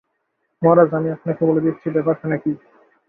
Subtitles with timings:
[0.61, 2.51] মহারাজ, আমি আপনাকে বলে দিচ্ছি ব্যাপার-খানা কী।